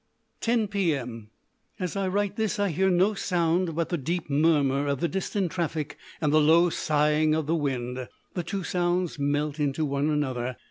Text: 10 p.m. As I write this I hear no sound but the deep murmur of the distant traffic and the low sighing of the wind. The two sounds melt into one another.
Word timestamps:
10 0.39 0.67
p.m. 0.67 1.29
As 1.79 1.95
I 1.95 2.07
write 2.07 2.35
this 2.35 2.57
I 2.57 2.69
hear 2.69 2.89
no 2.89 3.13
sound 3.13 3.75
but 3.75 3.89
the 3.89 3.99
deep 3.99 4.31
murmur 4.31 4.87
of 4.87 4.99
the 4.99 5.07
distant 5.07 5.51
traffic 5.51 5.95
and 6.19 6.33
the 6.33 6.41
low 6.41 6.71
sighing 6.71 7.35
of 7.35 7.45
the 7.45 7.53
wind. 7.53 8.07
The 8.33 8.41
two 8.43 8.63
sounds 8.63 9.19
melt 9.19 9.59
into 9.59 9.85
one 9.85 10.09
another. 10.09 10.57